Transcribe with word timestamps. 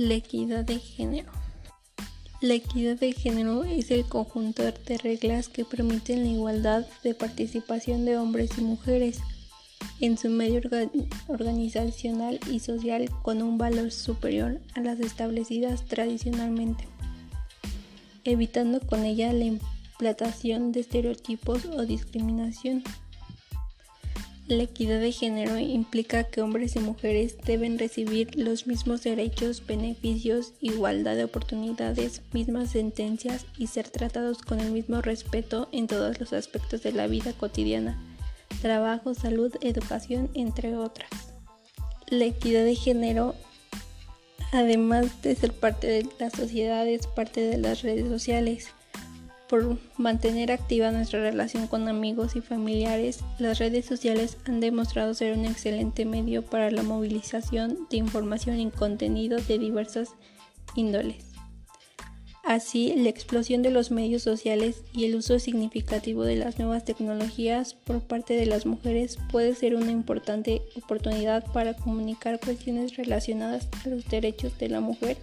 La 0.00 0.14
equidad 0.14 0.64
de 0.64 0.78
género. 0.78 1.30
La 2.40 2.54
equidad 2.54 2.98
de 2.98 3.12
género 3.12 3.64
es 3.64 3.90
el 3.90 4.06
conjunto 4.06 4.62
de 4.62 4.96
reglas 4.96 5.50
que 5.50 5.66
permiten 5.66 6.20
la 6.20 6.30
igualdad 6.30 6.86
de 7.04 7.14
participación 7.14 8.06
de 8.06 8.16
hombres 8.16 8.52
y 8.56 8.62
mujeres 8.62 9.18
en 10.00 10.16
su 10.16 10.30
medio 10.30 10.62
organizacional 11.28 12.40
y 12.50 12.60
social 12.60 13.10
con 13.20 13.42
un 13.42 13.58
valor 13.58 13.92
superior 13.92 14.58
a 14.74 14.80
las 14.80 15.00
establecidas 15.00 15.84
tradicionalmente, 15.84 16.88
evitando 18.24 18.80
con 18.80 19.04
ella 19.04 19.34
la 19.34 19.44
implantación 19.44 20.72
de 20.72 20.80
estereotipos 20.80 21.66
o 21.66 21.84
discriminación. 21.84 22.82
La 24.50 24.64
equidad 24.64 24.98
de 24.98 25.12
género 25.12 25.60
implica 25.60 26.24
que 26.24 26.42
hombres 26.42 26.74
y 26.74 26.80
mujeres 26.80 27.36
deben 27.46 27.78
recibir 27.78 28.34
los 28.34 28.66
mismos 28.66 29.00
derechos, 29.04 29.64
beneficios, 29.64 30.54
igualdad 30.60 31.14
de 31.14 31.22
oportunidades, 31.22 32.22
mismas 32.32 32.70
sentencias 32.70 33.46
y 33.58 33.68
ser 33.68 33.88
tratados 33.88 34.42
con 34.42 34.58
el 34.58 34.72
mismo 34.72 35.02
respeto 35.02 35.68
en 35.70 35.86
todos 35.86 36.18
los 36.18 36.32
aspectos 36.32 36.82
de 36.82 36.90
la 36.90 37.06
vida 37.06 37.32
cotidiana, 37.32 38.02
trabajo, 38.60 39.14
salud, 39.14 39.54
educación, 39.60 40.28
entre 40.34 40.76
otras. 40.76 41.10
La 42.08 42.24
equidad 42.24 42.64
de 42.64 42.74
género, 42.74 43.36
además 44.50 45.22
de 45.22 45.36
ser 45.36 45.52
parte 45.52 45.86
de 45.86 46.08
la 46.18 46.28
sociedad, 46.30 46.88
es 46.88 47.06
parte 47.06 47.40
de 47.40 47.56
las 47.56 47.82
redes 47.82 48.08
sociales 48.08 48.70
por 49.50 49.78
mantener 49.98 50.52
activa 50.52 50.92
nuestra 50.92 51.20
relación 51.20 51.66
con 51.66 51.88
amigos 51.88 52.36
y 52.36 52.40
familiares, 52.40 53.18
las 53.40 53.58
redes 53.58 53.84
sociales 53.84 54.36
han 54.44 54.60
demostrado 54.60 55.12
ser 55.12 55.36
un 55.36 55.44
excelente 55.44 56.04
medio 56.04 56.46
para 56.46 56.70
la 56.70 56.84
movilización 56.84 57.88
de 57.90 57.96
información 57.96 58.60
y 58.60 58.70
contenido 58.70 59.40
de 59.40 59.58
diversas 59.58 60.10
índoles. 60.76 61.24
Así, 62.44 62.94
la 62.96 63.08
explosión 63.08 63.62
de 63.62 63.72
los 63.72 63.90
medios 63.90 64.22
sociales 64.22 64.84
y 64.92 65.04
el 65.06 65.16
uso 65.16 65.40
significativo 65.40 66.22
de 66.22 66.36
las 66.36 66.60
nuevas 66.60 66.84
tecnologías 66.84 67.74
por 67.74 68.02
parte 68.02 68.34
de 68.34 68.46
las 68.46 68.66
mujeres 68.66 69.18
puede 69.32 69.56
ser 69.56 69.74
una 69.74 69.90
importante 69.90 70.62
oportunidad 70.76 71.44
para 71.52 71.74
comunicar 71.74 72.38
cuestiones 72.38 72.96
relacionadas 72.96 73.68
a 73.84 73.88
los 73.88 74.06
derechos 74.06 74.56
de 74.58 74.68
la 74.68 74.80
mujer 74.80 75.16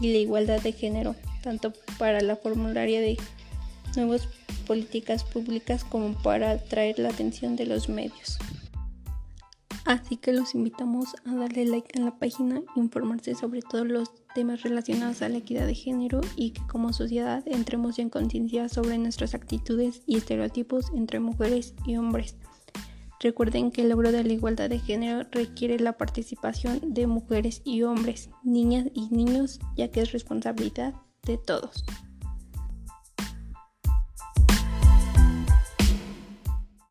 y 0.00 0.12
la 0.12 0.18
igualdad 0.18 0.60
de 0.60 0.72
género, 0.72 1.16
tanto 1.42 1.72
para 1.98 2.20
la 2.20 2.36
formularia 2.36 3.00
de 3.00 3.16
nuevas 3.96 4.28
políticas 4.66 5.24
públicas 5.24 5.84
como 5.84 6.14
para 6.22 6.52
atraer 6.52 6.98
la 6.98 7.10
atención 7.10 7.56
de 7.56 7.66
los 7.66 7.88
medios. 7.88 8.38
Así 9.84 10.16
que 10.16 10.32
los 10.32 10.54
invitamos 10.54 11.14
a 11.26 11.34
darle 11.34 11.66
like 11.66 11.98
a 11.98 12.04
la 12.04 12.18
página, 12.18 12.62
informarse 12.74 13.34
sobre 13.34 13.60
todos 13.60 13.86
los 13.86 14.10
temas 14.34 14.62
relacionados 14.62 15.20
a 15.20 15.28
la 15.28 15.38
equidad 15.38 15.66
de 15.66 15.74
género 15.74 16.22
y 16.36 16.52
que 16.52 16.66
como 16.66 16.94
sociedad 16.94 17.42
entremos 17.46 17.98
en 17.98 18.08
conciencia 18.08 18.70
sobre 18.70 18.96
nuestras 18.96 19.34
actitudes 19.34 20.00
y 20.06 20.16
estereotipos 20.16 20.90
entre 20.94 21.20
mujeres 21.20 21.74
y 21.84 21.96
hombres. 21.96 22.36
Recuerden 23.20 23.70
que 23.70 23.82
el 23.82 23.90
logro 23.90 24.10
de 24.10 24.24
la 24.24 24.32
igualdad 24.32 24.70
de 24.70 24.78
género 24.78 25.26
requiere 25.30 25.78
la 25.78 25.98
participación 25.98 26.94
de 26.94 27.06
mujeres 27.06 27.60
y 27.64 27.82
hombres, 27.82 28.30
niñas 28.42 28.88
y 28.94 29.08
niños, 29.10 29.60
ya 29.76 29.88
que 29.88 30.00
es 30.00 30.12
responsabilidad 30.12 30.94
de 31.24 31.38
todos. 31.38 31.84